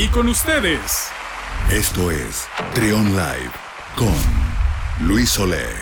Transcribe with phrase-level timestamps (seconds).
[0.00, 1.10] Y con ustedes.
[1.70, 3.50] Esto es Trion Live
[3.96, 4.16] con
[5.06, 5.76] Luis Oleg.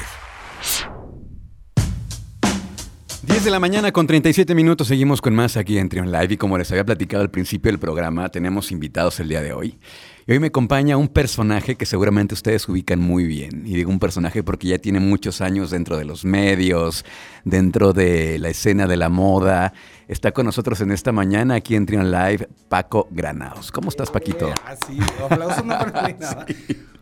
[3.38, 6.36] 10 de la mañana con 37 minutos seguimos con más aquí en Trion Live y
[6.36, 9.78] como les había platicado al principio del programa, tenemos invitados el día de hoy.
[10.26, 13.62] Y hoy me acompaña un personaje que seguramente ustedes ubican muy bien.
[13.64, 17.04] Y digo un personaje porque ya tiene muchos años dentro de los medios,
[17.44, 19.72] dentro de la escena de la moda.
[20.08, 23.70] Está con nosotros en esta mañana aquí en Trion Live, Paco Granados.
[23.70, 24.52] ¿Cómo estás, Paquito?
[24.66, 26.44] Ah, sí, aplausos no nada.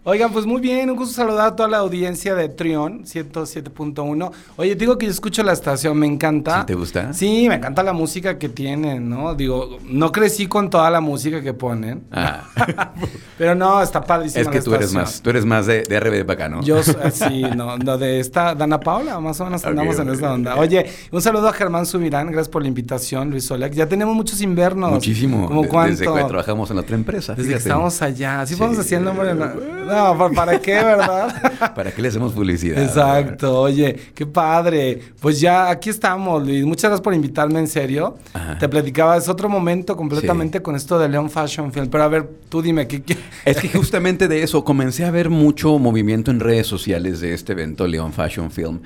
[0.08, 4.30] Oigan, pues muy bien, un gusto saludar a toda la audiencia de Trion 107.1.
[4.54, 6.60] Oye, digo que yo escucho la estación, me encanta.
[6.60, 7.12] ¿Sí ¿Te gusta?
[7.12, 9.34] Sí, me encanta la música que tienen, ¿no?
[9.34, 12.04] Digo, no crecí con toda la música que ponen.
[12.12, 12.44] Ah.
[13.36, 16.24] Pero no, está padrísima Es que tú eres más, tú eres más de, de RBD
[16.24, 16.62] para acá, ¿no?
[16.62, 16.80] Yo
[17.12, 20.54] sí, no, no, de esta Dana Paula, más o menos andamos en esta onda.
[20.54, 23.72] Oye, un saludo a Germán Subirán, gracias por la invitación, Luis Oleg.
[23.72, 24.92] Ya tenemos muchos invernos.
[24.92, 25.48] Muchísimo.
[25.48, 25.98] ¿Cómo cuánto?
[25.98, 27.34] Desde que trabajamos en otra empresa.
[27.34, 28.42] Desde que estamos allá.
[28.42, 29.34] Así podemos decir el nombre.
[29.34, 31.74] De no, ¿para qué, verdad?
[31.74, 32.82] ¿Para qué le hacemos publicidad?
[32.82, 35.00] Exacto, oye, qué padre.
[35.20, 36.64] Pues ya aquí estamos, Luis.
[36.64, 38.16] Muchas gracias por invitarme, en serio.
[38.58, 41.88] Te platicaba, es otro momento completamente con esto de León Fashion Film.
[41.88, 43.16] Pero a ver, tú dime, ¿qué, qué?
[43.44, 47.52] Es que justamente de eso comencé a ver mucho movimiento en redes sociales de este
[47.52, 48.80] evento, León Fashion Film.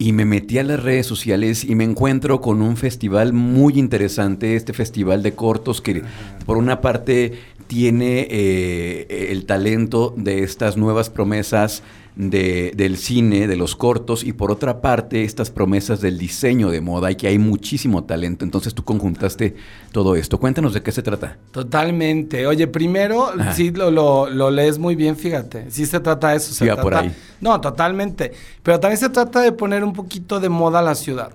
[0.00, 4.54] Y me metí a las redes sociales y me encuentro con un festival muy interesante,
[4.54, 6.04] este festival de cortos que
[6.46, 7.32] por una parte
[7.68, 11.82] tiene eh, el talento de estas nuevas promesas
[12.16, 16.80] de, del cine, de los cortos, y por otra parte estas promesas del diseño de
[16.80, 18.44] moda, y que hay muchísimo talento.
[18.44, 19.54] Entonces tú conjuntaste
[19.92, 20.40] todo esto.
[20.40, 21.36] Cuéntanos de qué se trata.
[21.52, 22.46] Totalmente.
[22.48, 25.70] Oye, primero, sí lo, lo, lees muy bien, fíjate.
[25.70, 26.52] Sí se trata de eso.
[26.52, 27.14] Se por ahí.
[27.40, 28.32] No, totalmente.
[28.64, 31.30] Pero también se trata de poner un poquito de moda a la ciudad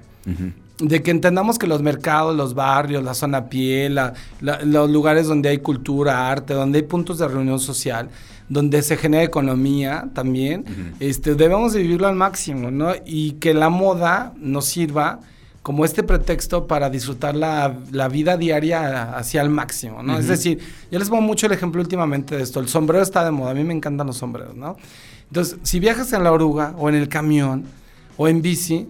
[0.79, 3.99] de que entendamos que los mercados, los barrios, la zona piel,
[4.41, 8.09] los lugares donde hay cultura, arte, donde hay puntos de reunión social,
[8.49, 10.65] donde se genera economía también,
[10.99, 12.93] este, debemos de vivirlo al máximo, ¿no?
[13.05, 15.19] Y que la moda nos sirva
[15.61, 17.69] como este pretexto para disfrutar la,
[18.09, 20.17] vida diaria hacia el máximo, ¿no?
[20.17, 20.59] Es decir,
[20.91, 23.53] yo les pongo mucho el ejemplo últimamente de esto, el sombrero está de moda, a
[23.53, 24.75] mí me encantan los sombreros, ¿no?
[25.27, 27.63] Entonces, si viajas en la oruga o en el camión
[28.17, 28.87] o en bici,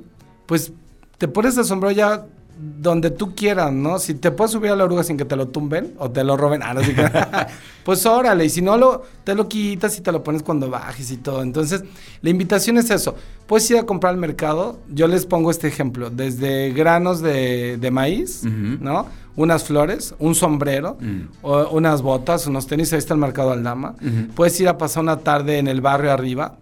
[0.48, 0.74] pues
[1.18, 2.26] te pones el sombrero ya
[2.56, 3.98] donde tú quieras, ¿no?
[3.98, 6.38] Si te puedes subir a la oruga sin que te lo tumben o te lo
[6.38, 6.82] roben, ah, no,
[7.84, 11.12] pues órale, y si no lo, te lo quitas y te lo pones cuando bajes
[11.12, 11.42] y todo.
[11.42, 11.84] Entonces,
[12.22, 13.16] la invitación es eso.
[13.48, 18.44] Puedes ir a comprar al mercado, yo les pongo este ejemplo, desde granos de, maíz,
[18.44, 19.08] ¿no?
[19.36, 21.46] Unas flores, un sombrero, mm.
[21.72, 23.96] unas botas, unos tenis, ahí está el mercado Aldama.
[24.36, 26.56] Puedes ir a pasar una tarde en el barrio arriba,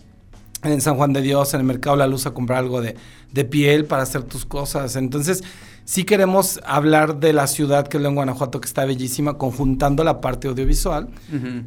[0.63, 2.95] en San Juan de Dios, en el mercado La Luz, a comprar algo de,
[3.31, 4.95] de piel para hacer tus cosas.
[4.95, 5.44] Entonces,
[5.86, 10.22] sí queremos hablar de la ciudad que es en Guanajuato, que está bellísima, conjuntando la
[10.22, 11.09] parte audiovisual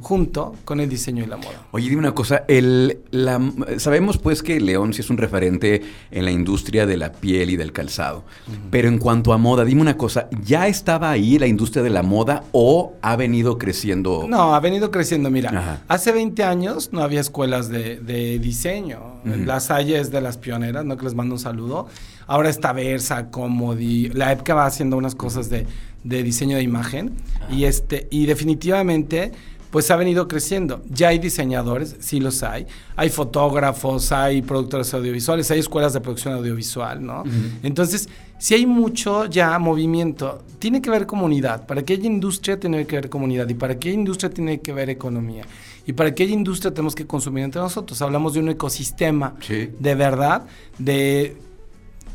[0.00, 1.66] junto con el diseño y la moda.
[1.72, 3.40] Oye, dime una cosa, el, la,
[3.78, 7.56] sabemos pues que León sí es un referente en la industria de la piel y
[7.56, 8.24] del calzado,
[8.70, 12.02] pero en cuanto a moda, dime una cosa, ¿ya estaba ahí la industria de la
[12.02, 14.26] moda o ha venido creciendo?
[14.28, 19.98] No, ha venido creciendo, mira, hace 20 años no había escuelas de, diseño, La Salle
[19.98, 21.88] es de las pioneras, no que les mando un saludo,
[22.26, 24.08] Ahora está Versa, Comodi.
[24.10, 25.66] La época va haciendo unas cosas de,
[26.02, 27.12] diseño de imagen.
[27.50, 29.32] Y, este, y definitivamente
[29.74, 30.82] pues ha venido creciendo.
[30.88, 32.64] Ya hay diseñadores, sí los hay.
[32.94, 37.24] Hay fotógrafos, hay productores audiovisuales, hay escuelas de producción audiovisual, ¿no?
[37.60, 38.08] Entonces,
[38.38, 41.66] si hay mucho ya movimiento, tiene que haber comunidad.
[41.66, 44.70] Para que haya industria tiene que haber comunidad y para que haya industria tiene que
[44.70, 45.44] haber economía.
[45.84, 48.00] Y para que haya industria tenemos que consumir entre nosotros.
[48.00, 50.44] Hablamos de un ecosistema de verdad,
[50.78, 51.36] de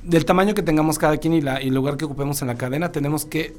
[0.10, 2.92] del tamaño que tengamos cada quien y, la, el lugar que ocupemos en la cadena,
[2.92, 3.56] tenemos que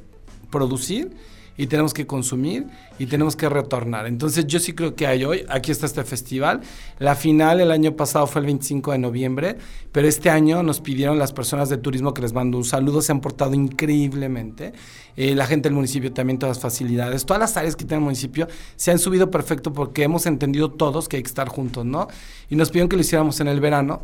[0.51, 1.13] producir
[1.57, 2.67] y tenemos que consumir
[2.99, 4.07] y tenemos que retornar.
[4.07, 6.61] Entonces yo sí creo que hay hoy, aquí está este festival.
[6.99, 9.57] La final el año pasado fue el 25 de noviembre,
[9.93, 13.13] pero este año nos pidieron las personas de turismo que les mando un saludo, se
[13.13, 14.73] han portado increíblemente.
[15.17, 18.05] Eh, la gente del municipio también todas las facilidades, todas las áreas que tiene el
[18.05, 22.09] municipio se han subido perfecto porque hemos entendido todos que hay que estar juntos, ¿no?
[22.49, 24.03] Y nos pidieron que lo hiciéramos en el verano.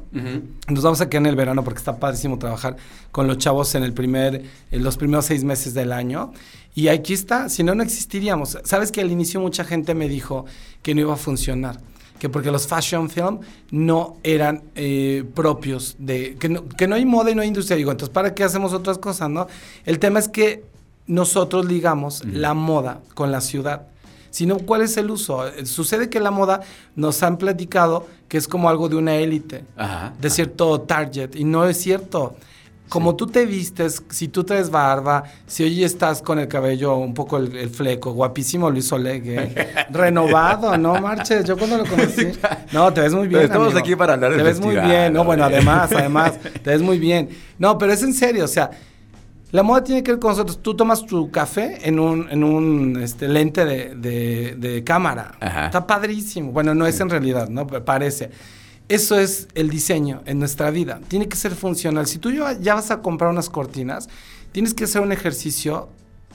[0.68, 2.76] Nos vamos a quedar en el verano porque está padrísimo trabajar
[3.12, 6.32] con los chavos en el primer, en los primeros seis meses del año.
[6.76, 8.58] Y aquí está, si no, no existiríamos.
[8.64, 10.44] Sabes que al inicio mucha gente me dijo
[10.82, 11.80] que no iba a funcionar,
[12.18, 13.40] que porque los fashion film
[13.70, 17.78] no eran eh, propios de, que no, que no hay moda y no hay industria.
[17.78, 19.46] Digo, entonces, ¿para qué hacemos otras cosas, no?
[19.86, 20.64] El tema es que
[21.06, 23.86] nosotros ligamos la moda con la ciudad.
[24.28, 25.44] Sino, ¿cuál es el uso?
[25.64, 26.60] Sucede que la moda
[26.94, 29.64] nos han platicado que es como algo de una élite,
[30.20, 32.36] de cierto target, y no es cierto
[32.88, 37.14] como tú te vistes, si tú traes barba, si hoy estás con el cabello un
[37.14, 39.54] poco el, fleco, guapísimo Luis Olegue,
[39.90, 41.44] renovado, ¿no, Marches?
[41.44, 42.28] Yo cuando lo conocí,
[42.72, 43.42] no, te ves muy bien.
[43.42, 46.98] estamos aquí para hablar Te ves muy bien, no, bueno, además, además, te ves muy
[46.98, 47.28] bien.
[47.58, 48.70] No, pero es en serio, o sea,
[49.50, 50.60] la moda tiene que ver con nosotros.
[50.60, 55.32] Tú tomas tu café en un, en un este, lente de, de, cámara.
[55.40, 56.52] Está padrísimo.
[56.52, 57.66] Bueno, no es en realidad, ¿no?
[57.66, 58.30] Parece.
[58.88, 61.00] Eso es el diseño en nuestra vida.
[61.08, 62.06] Tiene que ser funcional.
[62.06, 64.08] Si tú ya vas a comprar unas cortinas,
[64.52, 65.88] tienes que hacer un ejercicio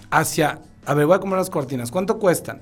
[0.09, 1.92] hacia, a ver, voy a comprar unas cortinas.
[1.92, 2.59] ¿Cuánto cuestan?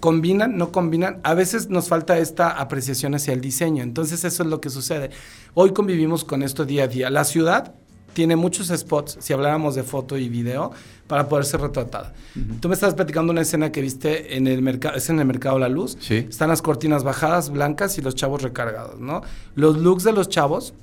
[0.00, 0.56] ¿Combinan?
[0.56, 1.20] ¿No combinan?
[1.22, 3.82] A veces nos falta esta apreciación hacia el diseño.
[3.82, 5.10] Entonces eso es lo que sucede.
[5.52, 7.10] Hoy convivimos con esto día a día.
[7.10, 7.74] La ciudad
[8.12, 10.72] tiene muchos spots, si habláramos de foto y video,
[11.06, 12.12] para poder ser retratada.
[12.60, 15.58] Tú me estabas platicando una escena que viste en el mercado, es en el mercado
[15.58, 15.96] La Luz.
[16.00, 16.26] Sí.
[16.28, 19.22] Están las cortinas bajadas, blancas y los chavos recargados, ¿no?
[19.54, 20.74] Los looks de los chavos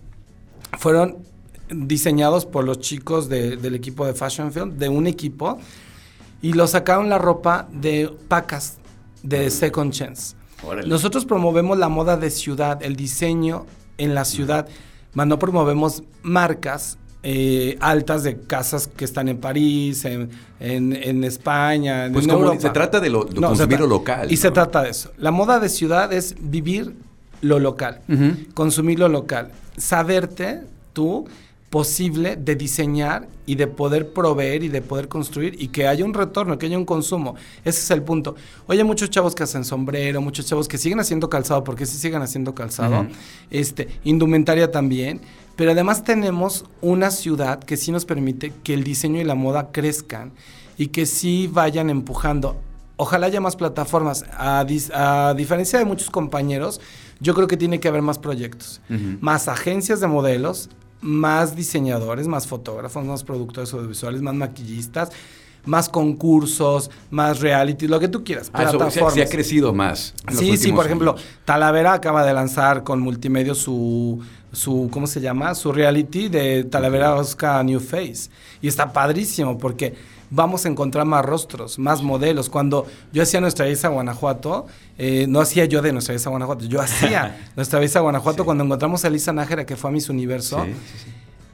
[0.78, 1.18] fueron
[1.70, 5.60] diseñados por los chicos del equipo de Fashion Film, de un equipo,
[6.42, 8.78] y lo sacaron la ropa de pacas,
[9.24, 10.36] de Second Chance.
[10.86, 13.66] Nosotros promovemos la moda de ciudad, el diseño
[13.98, 14.68] en la ciudad,
[15.14, 20.30] más no promovemos marcas eh, altas de casas que están en París, en,
[20.60, 24.32] en, España, pues como Se trata de, lo, consumir lo local.
[24.32, 25.12] Y se trata de eso.
[25.18, 26.94] La moda de ciudad es vivir
[27.42, 28.02] lo local,
[28.54, 30.62] consumir lo local, saberte
[30.94, 31.28] tú
[31.70, 36.14] posible de diseñar y de poder proveer y de poder construir y que haya un
[36.14, 37.36] retorno, que haya un consumo.
[37.66, 38.36] Ese es el punto.
[38.68, 42.22] Oye, muchos chavos que hacen sombrero, muchos chavos que siguen haciendo calzado, porque sí siguen
[42.22, 43.08] haciendo calzado,
[43.52, 45.22] este, indumentaria también,
[45.58, 49.72] pero además tenemos una ciudad que sí nos permite que el diseño y la moda
[49.72, 50.32] crezcan
[50.78, 52.56] y que sí vayan empujando.
[52.96, 54.24] Ojalá haya más plataformas.
[54.32, 54.64] A,
[55.36, 56.80] diferencia de muchos compañeros,
[57.20, 58.82] yo creo que tiene que haber más proyectos,
[59.20, 60.70] más agencias de modelos,
[61.02, 65.12] más diseñadores, más fotógrafos, más productores audiovisuales, más maquillistas,
[65.66, 68.50] más concursos, más reality, lo que tú quieras.
[68.54, 69.14] Ah, plataformas.
[69.14, 70.14] se, ha crecido más.
[70.32, 71.16] Sí, sí, por ejemplo,
[71.46, 74.22] Talavera acaba de lanzar con multimedia su
[74.52, 75.54] su, ¿cómo se llama?
[75.56, 78.30] Su reality de Talavera Oscar New Face.
[78.62, 79.94] Y está padrísimo porque
[80.30, 82.50] vamos a encontrar más rostros, más modelos.
[82.50, 86.32] Cuando yo hacía nuestra visa a Guanajuato, eh, no hacía yo de nuestra visa a
[86.32, 89.94] Guanajuato, yo hacía nuestra visa a Guanajuato cuando encontramos a Elisa Nájera, que fue a
[89.94, 90.66] Miss Universo.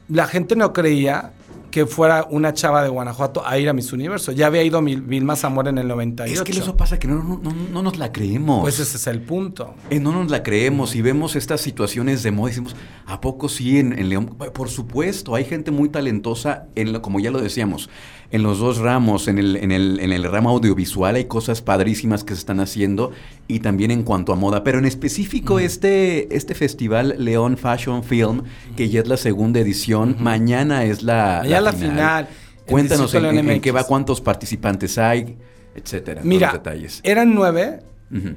[0.08, 1.32] la gente no creía
[1.74, 4.30] que fuera una chava de Guanajuato a ir a Miss Universo.
[4.30, 6.32] Ya había ido Vilma Zamora en el 98.
[6.32, 8.60] Es que eso pasa que no, no, nos la creemos.
[8.60, 9.74] Pues ese es el punto.
[9.90, 13.48] Eh, no nos la creemos y vemos estas situaciones de moda y decimos, ¿a poco
[13.48, 14.36] sí en, León?
[14.54, 17.90] Por supuesto, hay gente muy talentosa, en lo, como ya lo decíamos,
[18.34, 22.24] en los dos ramos, en el, en, el, en el ramo audiovisual hay cosas padrísimas
[22.24, 23.12] que se están haciendo
[23.46, 24.64] y también en cuanto a moda.
[24.64, 28.42] Pero en específico este, este festival León Fashion Film,
[28.76, 32.26] que ya es la segunda edición, mañana es la, la, final.
[32.66, 35.36] Cuéntanos en, qué va, cuántos participantes hay,
[35.76, 36.22] etcétera.
[36.24, 37.02] Mira, detalles.
[37.04, 37.82] eran nueve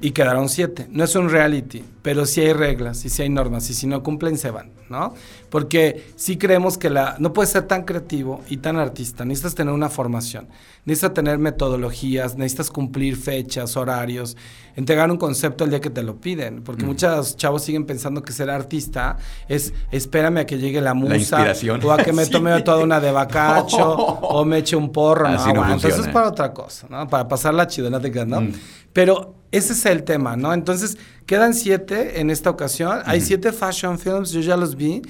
[0.01, 0.87] y quedaron siete.
[0.89, 4.01] No es un reality, pero sí hay reglas y sí hay normas y si no
[4.01, 5.13] cumplen se van, ¿no?
[5.49, 9.73] Porque sí creemos que la no puedes ser tan creativo y tan artista, necesitas tener
[9.73, 10.47] una formación,
[10.85, 14.35] necesitas tener metodologías, necesitas cumplir fechas, horarios,
[14.75, 18.33] entregar un concepto el día que te lo piden, porque muchos chavos siguen pensando que
[18.33, 21.53] ser artista es espérame a que llegue la musa
[21.83, 25.73] o a que me tome toda una de bacacho o me eche un porro, no,
[25.73, 27.07] entonces es para otra cosa, ¿no?
[27.07, 28.41] Para pasar la chidona, ¿no?
[28.41, 28.53] Mm.
[28.91, 30.53] Pero ese es el tema, ¿no?
[30.53, 32.99] Entonces, quedan siete en esta ocasión.
[33.05, 35.01] Hay siete fashion films, yo ya los vi.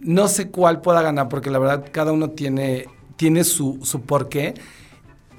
[0.00, 2.86] No sé cuál pueda ganar, porque la verdad cada uno tiene,
[3.16, 4.54] tiene su, su porqué.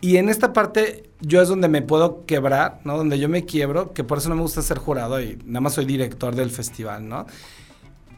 [0.02, 2.98] Y en esta parte yo es donde me puedo quebrar, ¿no?
[2.98, 5.74] Donde yo me quiebro, que por eso no me gusta ser jurado y nada más
[5.74, 7.26] soy director del festival, ¿no?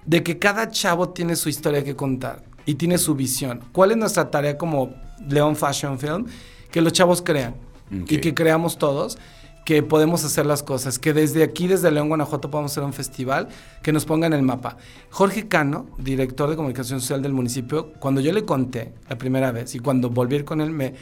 [0.06, 3.62] De que cada chavo tiene su historia que contar y tiene su visión.
[3.72, 4.96] ¿Cuál es nuestra tarea como
[5.28, 6.26] León Fashion Film?
[6.72, 7.56] Que los chavos crean
[7.92, 9.20] y que creamos todos
[9.66, 13.50] que podemos hacer las cosas, que desde aquí, desde León, Guanajuato, podemos hacer un festival
[13.82, 14.78] que nos ponga en el mapa.
[15.10, 19.74] Jorge Cano, director de comunicación social del municipio, cuando yo le conté la primera vez
[19.74, 20.94] y cuando volví con él, me,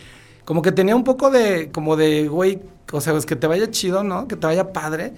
[0.46, 2.62] como que tenía un poco de, como de, güey,
[2.94, 4.30] o sea, es que te vaya chido, ¿no?
[4.30, 5.14] Que te vaya padre.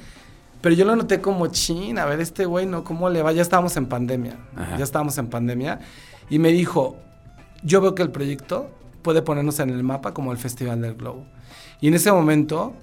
[0.61, 2.83] Pero yo lo noté como chin, a ver, este güey, ¿no?
[2.83, 3.31] ¿Cómo le va?
[3.31, 4.37] Ya estábamos en pandemia,
[4.75, 5.79] ya estábamos en pandemia.
[6.31, 6.95] Y me dijo,
[7.61, 8.71] yo veo que el proyecto
[9.03, 11.27] puede ponernos en el mapa como el Festival del Globo.
[11.79, 12.73] Y en ese momento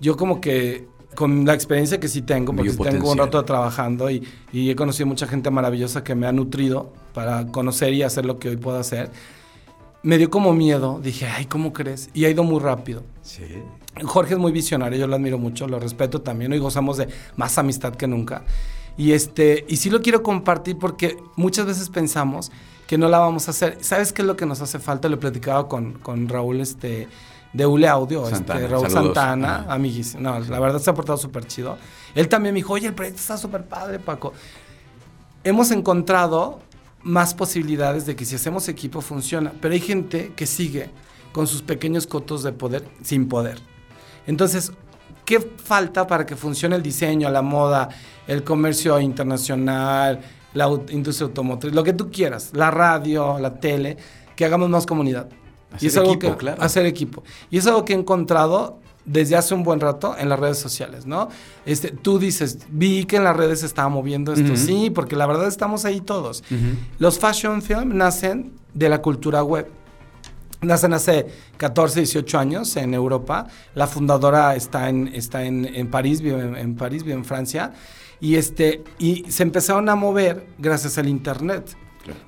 [0.00, 4.26] yo como que con la experiencia que sí tengo, porque tengo un rato trabajando y,
[4.52, 8.38] y, he conocido mucha gente maravillosa que me ha nutrido para conocer y hacer lo
[8.38, 9.10] que hoy puedo hacer,
[10.02, 11.00] me dio como miedo.
[11.02, 12.10] Dije, ay, ¿cómo crees?
[12.14, 13.02] Y ha ido muy rápido.
[13.22, 13.44] Sí.
[14.04, 16.52] Jorge es muy visionario, yo lo admiro mucho, lo respeto también.
[16.52, 18.44] Hoy gozamos de más amistad que nunca.
[18.96, 22.50] Y, este, y sí lo quiero compartir porque muchas veces pensamos
[22.86, 23.78] que no la vamos a hacer.
[23.80, 25.08] ¿Sabes qué es lo que nos hace falta?
[25.08, 27.08] Lo he platicado con, con Raúl este,
[27.52, 30.22] de Ule Audio, este, Raúl Santana, amiguísimo.
[30.22, 31.76] No, la verdad se ha portado súper chido.
[32.14, 34.32] Él también me dijo, oye, el proyecto está súper padre, Paco.
[35.42, 36.60] Hemos encontrado
[37.02, 40.90] más posibilidades de que si hacemos equipo funciona, pero hay gente que sigue
[41.32, 43.58] con sus pequeños cotos de poder sin poder.
[44.26, 44.72] Entonces,
[45.24, 47.88] ¿qué falta para que funcione el diseño, la moda,
[48.26, 50.20] el comercio internacional,
[50.54, 53.96] la industria automotriz, lo que tú quieras, la radio, la tele,
[54.36, 55.28] que hagamos más comunidad?
[55.72, 56.62] Hacer y es algo que, claro.
[56.62, 57.22] Hacer equipo.
[57.50, 61.06] Y es algo que he encontrado desde hace un buen rato en las redes sociales,
[61.06, 61.28] ¿no?
[61.64, 65.26] Este, tú dices, vi que en las redes se estaba moviendo esto, sí, porque la
[65.26, 66.44] verdad estamos ahí todos.
[66.98, 69.68] Los fashion film nacen de la cultura web.
[70.62, 73.46] Nacen hace 14, 18 años en Europa.
[73.74, 77.72] La fundadora está en, está en, en París, vive en, París, vive en Francia.
[78.20, 81.74] Y, este, y se empezaron a mover gracias al Internet.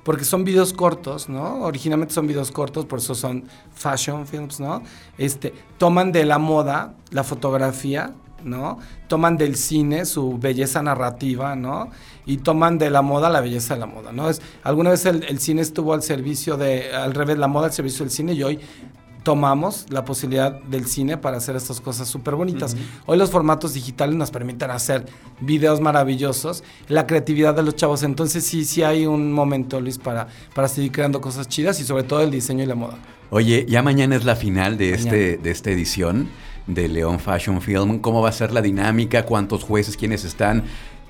[0.03, 1.61] Porque son videos cortos, ¿no?
[1.63, 4.83] Originalmente son videos cortos, por eso son fashion films, ¿no?
[5.17, 8.13] Este, toman de la moda la fotografía,
[8.43, 8.77] ¿no?
[9.07, 11.89] Toman del cine su belleza narrativa, ¿no?
[12.25, 14.29] Y toman de la moda la belleza de la moda, ¿no?
[14.63, 18.05] Alguna vez el, el, cine estuvo al servicio de, al revés, la moda al servicio
[18.05, 18.59] del cine y hoy
[19.23, 22.75] tomamos la posibilidad del cine para hacer estas cosas súper bonitas.
[23.05, 25.05] Hoy los formatos digitales nos permiten hacer
[25.39, 28.03] videos maravillosos, la creatividad de los chavos.
[28.03, 32.03] Entonces sí, sí hay un momento, Luis, para, para seguir creando cosas chidas y sobre
[32.03, 32.97] todo el diseño y la moda.
[33.29, 36.29] Oye, ya mañana es la final de, este, de esta edición
[36.67, 37.99] de León Fashion Film.
[37.99, 39.25] ¿Cómo va a ser la dinámica?
[39.25, 39.97] ¿Cuántos jueces?
[39.97, 40.63] ¿Quiénes están?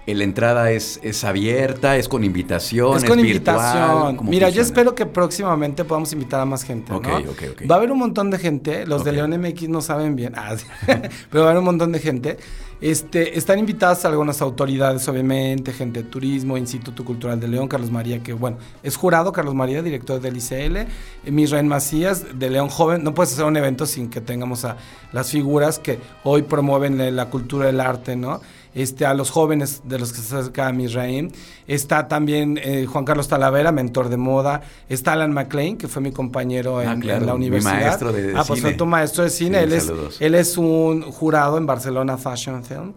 [0.06, 4.20] La entrada es, es abierta, es con invitación, es, con invitación.
[4.24, 6.92] Mira, yo espero que próximamente podamos invitar a más gente.
[6.92, 7.02] ¿no?
[7.02, 10.56] Va a haber un montón de gente, los de León MX no saben bien, ah,
[11.30, 12.38] pero va a haber un montón de gente.
[12.84, 18.22] Este, están invitadas algunas autoridades, obviamente, gente de turismo, Instituto Cultural de León, Carlos María,
[18.22, 23.02] que bueno, es jurado Carlos María, director del ICL, Misrael Macías, de León Joven.
[23.02, 24.76] No puedes hacer un evento sin que tengamos a
[25.14, 28.42] las figuras que hoy promueven la cultura, el arte, ¿no?
[28.76, 31.32] este, a los jóvenes de los que se acerca a Misraim.
[31.68, 34.62] Está también eh, Juan Carlos Talavera, mentor de moda.
[34.90, 37.76] Está Alan McLean, que fue mi compañero en, ah, la universidad.
[37.76, 39.62] Mi maestro de, Ah, pues fue tu maestro de cine.
[39.62, 42.94] él, es, él es un jurado en Barcelona Fashion Film.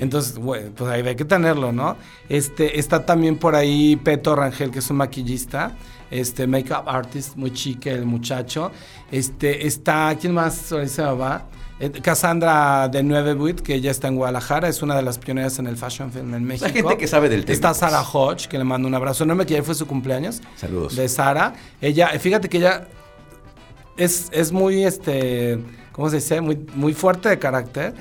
[0.00, 1.96] Entonces, bueno, pues ahí hay que tenerlo, ¿no?
[2.28, 5.76] Este, está también por ahí Peto Rangel, que es un maquillista
[6.10, 8.72] este makeup artist, muy chique el muchacho.
[9.10, 11.46] Este está, ¿quién más ahí se va?
[11.78, 15.58] Eh, Cassandra de Nueve Buit, que ya está en Guadalajara, es una de las pioneras
[15.58, 16.66] en el fashion film en México.
[16.66, 17.54] La gente que sabe del tema.
[17.54, 20.42] Está Sara Hodge, que le mando un abrazo enorme, que ayer fue su cumpleaños.
[20.56, 20.96] Saludos.
[20.96, 21.54] De Sara.
[21.80, 22.88] Ella, fíjate que ella
[23.96, 25.58] es, es muy, este,
[26.00, 26.40] ¿cómo se dice?
[26.40, 27.92] Muy, muy fuerte de carácter.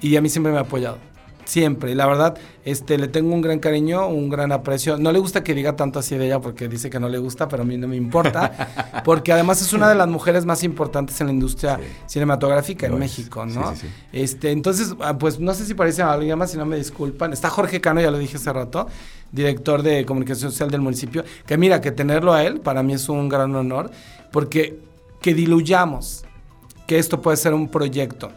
[0.00, 0.98] Y a mí siempre me ha apoyado
[1.44, 1.90] siempre.
[1.90, 4.96] Y la verdad, este, le tengo un gran cariño, un gran aprecio.
[4.96, 7.48] No le gusta que diga tanto así de ella porque dice que no le gusta,
[7.48, 9.02] pero a mí no me importa.
[9.04, 13.44] porque además es una de las mujeres más importantes en la industria cinematográfica en México,
[13.44, 13.74] ¿no?
[14.12, 17.32] este, entonces, ah, pues no sé si parece alguien más, si no me disculpan.
[17.32, 18.86] Está Jorge Cano, ya lo dije hace rato,
[19.32, 21.24] director de comunicación social del municipio.
[21.44, 23.90] Que mira, que tenerlo a él para mí es un gran honor,
[24.30, 24.78] porque
[25.20, 26.24] que diluyamos
[26.88, 28.32] que esto puede ser un proyecto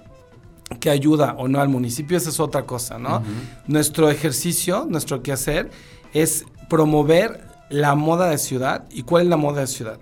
[0.82, 3.24] que ayuda o no al municipio, esa es otra cosa, ¿no?
[3.66, 5.72] Nuestro ejercicio, nuestro quehacer
[6.14, 8.84] es promover la moda de ciudad.
[8.92, 10.00] ¿Y cuál es la moda de ciudad?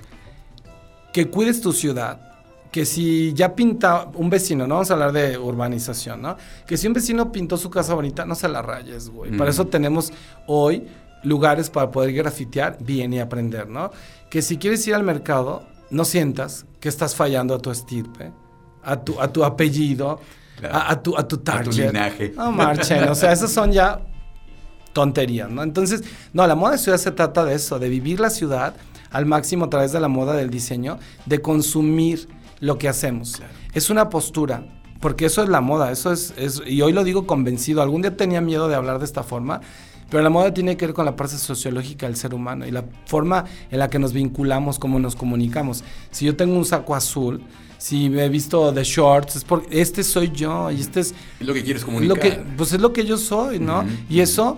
[1.13, 2.19] Que cuides tu ciudad,
[2.71, 6.35] que si ya pinta un vecino, no vamos a hablar de urbanización, ¿no?
[6.65, 9.37] Que si un vecino pintó su casa bonita, no se la rayes, güey.
[9.37, 10.11] Para eso tenemos
[10.47, 10.87] hoy
[11.21, 13.91] lugares para poder grafitear bien y aprender, ¿no?
[14.31, 18.31] Que si quieres ir al mercado, no sientas que estás fallando a tu estirpe,
[18.83, 20.19] a tu, a tu apellido,
[20.71, 21.87] a, tu, a tu target.
[21.87, 22.33] linaje.
[22.35, 24.01] No marchen, o sea, esas son ya
[24.93, 25.63] tonterías, ¿no?
[25.63, 26.03] Entonces,
[26.33, 28.75] no, la moda de ciudad se trata de eso, de vivir la ciudad
[29.11, 32.27] al máximo a través de la moda del diseño, de consumir
[32.59, 33.41] lo que hacemos.
[33.73, 34.65] Es una postura,
[34.99, 38.17] porque eso es la moda, eso es, es, y hoy lo digo convencido, algún día
[38.17, 39.61] tenía miedo de hablar de esta forma,
[40.09, 42.83] pero la moda tiene que ver con la parte sociológica del ser humano y la
[43.05, 45.83] forma en la que nos vinculamos, cómo nos comunicamos.
[46.11, 47.41] Si yo tengo un saco azul,
[47.77, 51.13] si me he visto de shorts, es porque este soy yo y este es...
[51.39, 52.17] Es lo que quieres comunicar.
[52.17, 53.85] Lo que, pues es lo que yo soy, ¿no?
[54.09, 54.57] Y eso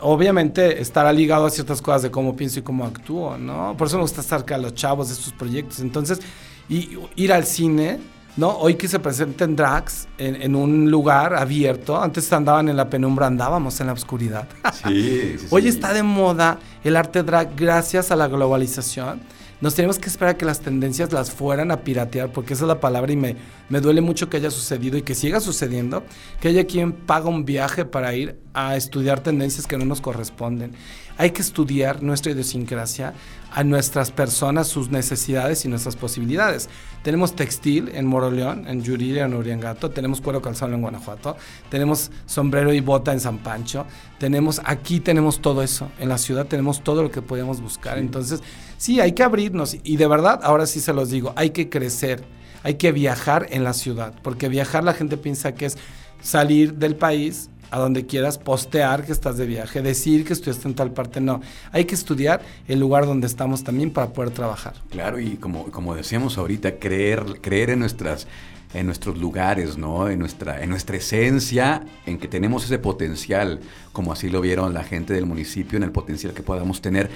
[0.00, 3.76] obviamente estará ligado a ciertas cosas de cómo pienso y cómo actúo, ¿no?
[3.76, 5.80] Por eso me gusta estar cerca de los chavos de estos proyectos.
[5.80, 6.20] Entonces,
[6.68, 7.98] y, ir al cine,
[8.36, 8.56] ¿no?
[8.56, 13.80] Hoy que se presenten drags en, un lugar abierto, antes andaban en la penumbra, andábamos
[13.80, 14.48] en la oscuridad.
[14.82, 19.20] Sí, sí, Hoy está de moda el arte drag gracias a la globalización
[19.60, 22.68] nos tenemos que esperar a que las tendencias las fueran a piratear, porque esa es
[22.68, 23.36] la palabra y me,
[23.68, 26.02] me duele mucho que haya sucedido y que siga sucediendo,
[26.40, 30.72] que haya quien paga un viaje para ir a estudiar tendencias que no nos corresponden.
[31.18, 33.14] Hay que estudiar nuestra idiosincrasia,
[33.52, 36.68] a nuestras personas, sus necesidades y nuestras posibilidades.
[37.02, 41.36] Tenemos textil en Moroleón, en Yuriria, en Uriangato, tenemos cuero calzado en Guanajuato,
[41.68, 43.86] tenemos sombrero y bota en San Pancho,
[44.18, 47.98] tenemos, aquí tenemos todo eso, en la ciudad tenemos todo lo que podemos buscar.
[47.98, 48.42] Entonces,
[48.76, 52.24] sí, hay que abrirnos y de verdad, ahora sí se los digo, hay que crecer,
[52.62, 55.78] hay que viajar en la ciudad, porque viajar la gente piensa que es
[56.22, 60.74] salir del país a donde quieras, postear que estás de viaje, decir que estuviste en
[60.74, 61.40] tal parte, no.
[61.72, 64.74] Hay que estudiar el lugar donde estamos también para poder trabajar.
[64.90, 68.26] Claro, y como, como decíamos ahorita, creer, creer en nuestras
[68.72, 70.08] en nuestros lugares, ¿no?
[70.08, 73.60] En nuestra, en nuestra esencia, en que tenemos ese potencial,
[73.92, 77.10] como así lo vieron la gente del municipio, en el potencial que podamos tener.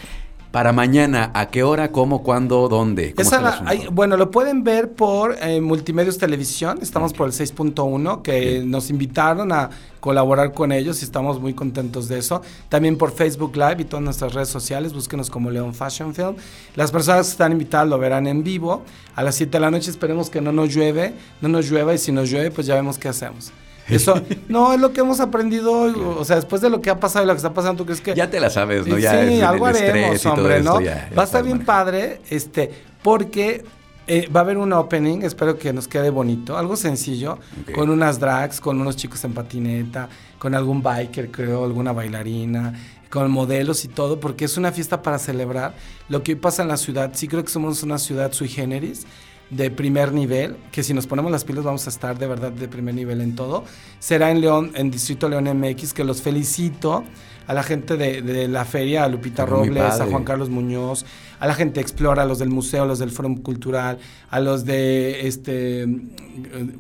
[0.55, 3.13] Para mañana, ¿a qué hora, cómo, cuándo, dónde?
[3.91, 9.51] bueno, lo pueden ver por eh, Multimedios Televisión, estamos por el 6.1, que nos invitaron
[9.51, 12.41] a colaborar con ellos y estamos muy contentos de eso.
[12.69, 16.37] También por Facebook Live y todas nuestras redes sociales, búsquenos como León Fashion Film.
[16.77, 18.85] Las personas que están invitadas lo verán en vivo
[19.17, 21.99] a las 7 de la noche, esperemos que no nos llueve, no nos llueva y
[21.99, 23.51] si nos llueve pues ya vemos qué hacemos.
[23.89, 25.73] Eso, no, es lo que hemos aprendido,
[26.19, 28.01] o sea, después de lo que ha pasado y lo que está pasando, ¿tú crees
[28.01, 28.15] que...?
[28.15, 28.99] Ya te la sabes, ¿no?
[28.99, 30.81] Ya sí, algo haremos, hombre, ¿no?
[31.17, 32.71] va a estar bien padre, este,
[33.03, 33.65] porque
[34.07, 37.39] eh, va a haber un opening, espero que nos quede bonito, algo sencillo,
[37.75, 42.75] con unas drags, con unos chicos en patineta, con algún biker, creo, alguna bailarina,
[43.09, 45.75] con modelos y todo, porque es una fiesta para celebrar
[46.09, 47.13] lo que hoy pasa en la ciudad.
[47.15, 49.07] Sí creo que somos una ciudad sui generis,
[49.57, 52.69] de primer nivel, que si nos ponemos las pilas vamos a estar de verdad de
[52.69, 53.65] primer nivel en todo.
[54.01, 57.05] Será en León, en Distrito León MX, que los felicito
[57.47, 61.05] a la gente de, la feria, a Lupita Robles, a Juan Carlos Muñoz,
[61.39, 63.99] a la gente Explora, a los del museo, a los del Fórum Cultural,
[64.31, 65.87] a los de este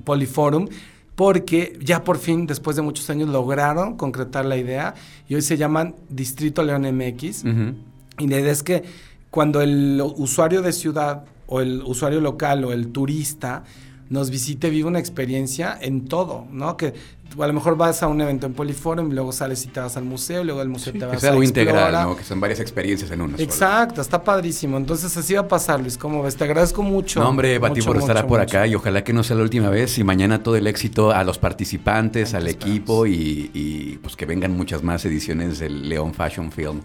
[0.04, 0.68] Poliforum,
[1.14, 4.94] porque ya por fin, después de muchos años, lograron concretar la idea
[5.28, 7.44] y hoy se llaman Distrito León MX.
[8.18, 8.84] Y la idea es que
[9.30, 13.62] cuando el usuario de ciudad o el usuario local o el turista
[14.10, 16.76] nos visite, vive una experiencia en todo, ¿no?
[16.76, 16.94] Que
[17.38, 20.04] a lo mejor vas a un evento en Poliforum, luego sales y te vas al
[20.04, 22.16] museo, luego del museo te vas que sea algo integral, ¿no?
[22.16, 24.76] Que son varias experiencias en una Exacto, está padrísimo.
[24.76, 26.34] Entonces así va a pasar, Luis, ¿cómo ves?
[26.36, 27.20] Te agradezco mucho.
[27.20, 29.96] No, hombre, Bati, por estar por acá y ojalá que no sea la última vez
[29.98, 34.56] y mañana todo el éxito a los participantes, al equipo y, y, pues que vengan
[34.56, 36.80] muchas más ediciones del León Fashion Film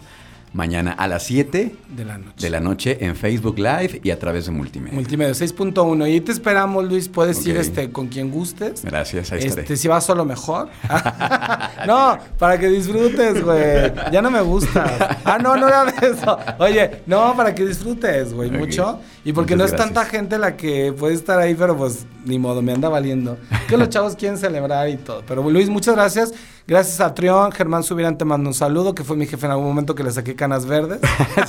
[0.53, 2.33] mañana a las 7 de la noche.
[2.37, 4.95] De la noche en Facebook Live y a través de Multimedia.
[4.95, 6.15] Multimedia 6.1.
[6.15, 7.07] Y te esperamos, Luis.
[7.07, 8.83] Puedes ir este, con quien gustes.
[8.83, 10.69] Gracias, ahí este, Si vas solo mejor.
[11.87, 13.93] no, para que disfrutes, güey.
[14.11, 15.17] Ya no me gusta.
[15.23, 16.37] Ah, no, no era eso.
[16.59, 18.99] Oye, no, para que disfrutes, güey, mucho.
[19.25, 22.61] Y porque no es tanta gente la que puede estar ahí, pero pues ni modo,
[22.61, 23.37] me anda valiendo.
[23.69, 25.23] Que los chavos quieren celebrar y todo.
[25.27, 26.33] Pero Luis, muchas gracias.
[26.67, 29.65] Gracias a Trión, Germán Subirán te mando un saludo, que fue mi jefe en algún
[29.65, 30.99] momento que le saqué canas verdes.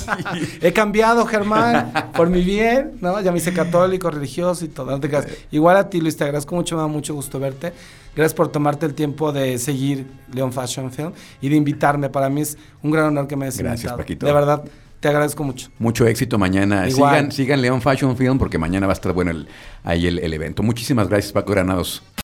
[0.62, 3.20] He cambiado, Germán, por mi bien, ¿no?
[3.20, 4.98] Ya me hice católico, religioso y todo.
[5.50, 7.74] Igual a ti, Luis, te agradezco mucho, me da mucho gusto verte.
[8.16, 12.09] Gracias por tomarte el tiempo de seguir Leon Fashion Film y de invitarme.
[12.09, 14.26] Para mí es un gran honor que me hayas Gracias, Paquito.
[14.26, 14.64] De verdad.
[15.00, 15.70] Te agradezco mucho.
[15.78, 16.90] Mucho éxito mañana.
[16.90, 19.46] Sigan, sigan León Fashion Film porque mañana va a estar bueno
[19.82, 20.62] ahí el, el evento.
[20.62, 22.02] Muchísimas gracias, Paco Granados.